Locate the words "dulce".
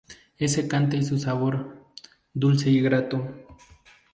2.33-2.71